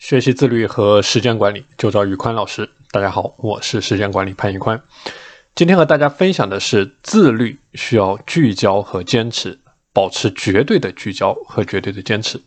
[0.00, 2.70] 学习自律和时间管理，就找宇宽老师。
[2.90, 4.82] 大家好，我是时间管理潘宇宽。
[5.54, 9.58] 今天和大家分享的是，自律需要聚焦和坚持，
[9.92, 12.40] 保持绝对的聚焦和绝对的坚持。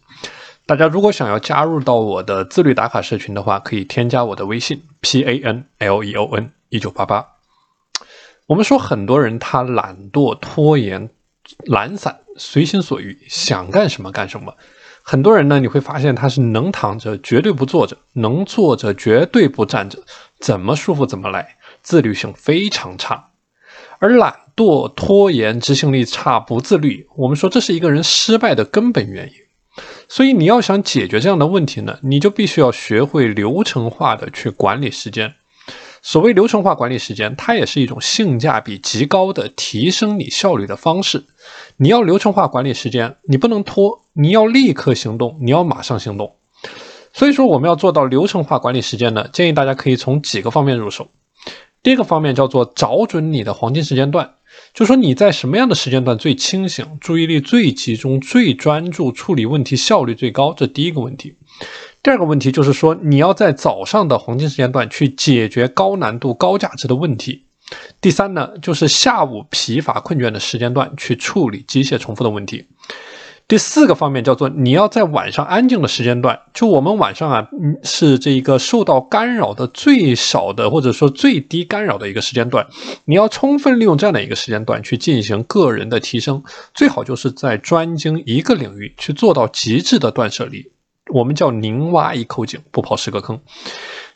[0.66, 7.24] 大家如果想要加入到我的自律打卡社群的话，可以添加我的微信 p a n l e o n 一九八八。
[8.48, 11.08] 我们说很多人他懒惰、拖延、
[11.66, 14.56] 懒散、随心所欲，想干什么干什么。
[15.06, 20.00] 很多人呢，你会发现他是能躺着绝对不坐着，能坐着绝对不站着，
[20.40, 23.32] 怎么舒服怎么来，自律性非常差。
[24.00, 29.34] 而懒惰、拖延、执行力差、不自律，我们说这是一个人失败的根本原因。
[30.08, 35.34] 所以你要想解决这样的问题呢，你就必须要学会流程化的去管理时间。
[36.02, 41.24] 所谓流程化管理时间，它也是一种性价比极高的提升你效率的方式。
[41.78, 46.36] 你要流程化管理时间，你不能拖，你要立刻行动，你要马上行动。
[47.14, 51.10] 所以说，我们要做到流程化管理时间呢，建议大家可以从几个方面入手。
[51.82, 54.36] 第一个方面叫做找准你的黄金时间段，
[54.74, 61.36] 就说你在什么样的时间段最清醒，注意力最集中，最专注，处理问题效率最高，这第一个问题。
[62.02, 67.44] 第二个问题就是说，你要在早上的黄金时间段去解决高难度、高价值的问题。
[68.00, 72.66] 第三呢，就是下午疲乏困倦的时间段去处理机械重复的问题。
[73.48, 82.66] 第四个方面叫做，你要在晚上安静的时间段，就我们晚上啊，嗯，是这一个受到干扰的最少的，或者说最低干扰的一个时间段，
[83.06, 90.72] 你要充分利用这样的一个时间段去进行个人的提升，最好就是在专精一个领域去做到极致的断舍离。
[91.12, 93.42] 我们叫宁挖一口井，不刨十个坑。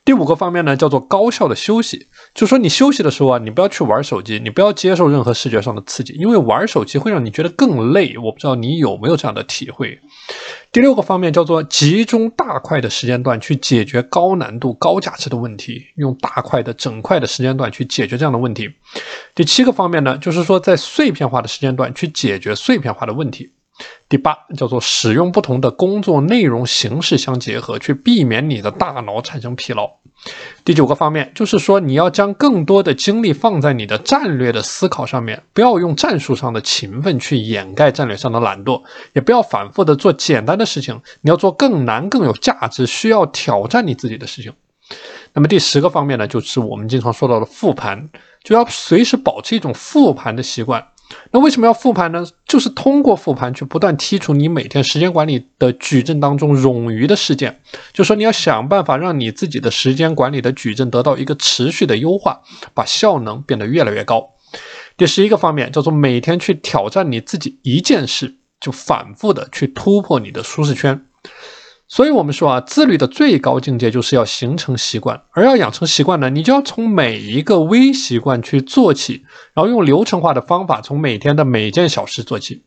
[0.08, 2.08] 第五个方面呢，叫做高效的休息。
[2.34, 8.16] 就是说你休息的时候啊，你不要去玩手机，你不要接受任何视觉上的刺激，因为玩手机会让你觉得更累。
[8.18, 10.00] 我不知道你有没有这样的体会。
[10.72, 18.70] 第六个方面叫做集中大块的时间段去解决高难度、高价值的问题，用大块的整块的时间段去解决这样的问题。
[19.36, 23.52] 第七个方面呢，就是说在碎片化的时间段去解决碎片化的问题。
[24.10, 29.90] 第八叫做使用不同的工作内容形式相结合，去避免你的大脑产生疲劳。
[30.66, 38.82] 第九个方面就是说，你要将更多的精力放在你的战略的思考上面，不要用战术上的勤奋去掩盖战略上的懒惰，
[39.14, 44.52] 也不要反复的做简单的事情，你要做更难、更有价值、需要挑战你自己的事情。
[45.34, 48.10] 那么第十个方面呢，就是我们经常说到的复盘，
[48.44, 50.84] 就要随时保持一种复盘的习惯。
[51.32, 52.26] 那为什么要复盘呢？
[52.46, 57.62] 就是通过复盘去不断剔除你每天时间管理的矩阵当中冗余的事件，
[57.94, 62.42] 就说你要想办法让你自己的时间管理的矩阵得到一个持续的优化，
[62.74, 64.32] 把效能变得越来越高。
[64.98, 71.06] 第十一个方面叫做每天去挑战你自己一件事，就反复的去突破你的舒适圈。
[71.90, 82.64] 所以，我们说啊，自律的最高境界就是要形成习惯，而要养成习惯呢，你就要从每一个微习惯去做起，然后用流程化的方法，从每天的每件小事做起。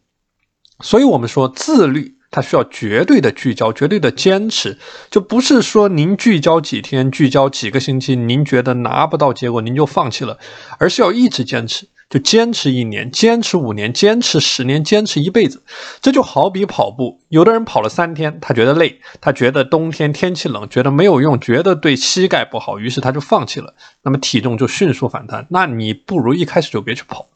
[0.82, 4.78] 所以，我们说自律它需要绝对的聚焦，绝对的坚持，
[5.10, 10.38] 就不是说您聚焦几天，聚焦几个星期，您觉得拿不到结果，您就放弃了，
[10.78, 11.86] 而是要一直坚持。
[12.10, 15.62] 就坚持一年，坚持五年，坚持十年，坚持一辈子。
[16.02, 23.74] 这就好比跑步，有的人跑了三天，他觉得累，他觉得冬天天气冷，觉得没有用，觉得对膝盖不好，于是他就放弃了。
[24.02, 25.46] 那么体重就迅速反弹。
[25.50, 27.28] 那你不如一开始就别去跑。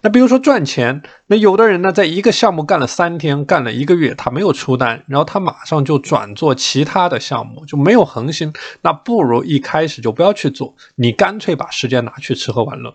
[0.00, 8.52] 那比如说赚钱，那有的人呢，在一个项目干了三天，干了一个月，他没有出单，然后他马上就转做其他的项目，就没有恒心。
[8.82, 12.94] 那不如一开始就不要去做，你干脆把时间拿去吃喝玩乐。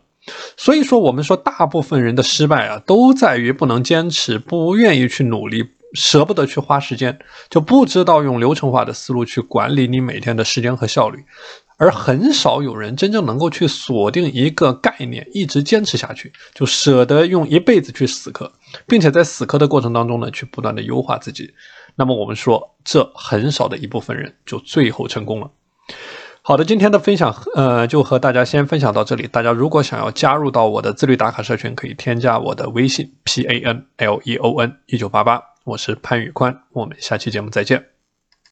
[0.55, 11.23] 所以说，我们说大部分人的失败啊，都在于不能坚持，不愿意去努力，舍不得去花时间，就不知道用流程化的思路去管理你每天的时间和效率，
[11.77, 18.51] 而很少有人真正能够去锁定一个概念，一直坚持下去，就舍得用一辈子去死磕，
[18.87, 21.53] 并且在死磕的过程当中呢，去不断的优化自己。
[21.95, 25.49] 那么我们说，这很少的一部分人就最后成功了。
[26.47, 29.27] 好的，今天的分享，呃，就和大家先分享到这里。
[29.27, 37.96] 大家如果想要加入到我的自律打卡社群，可以添加我的微信 p a n l e o n 一九八八，我是潘宇宽，我们下期节目再见。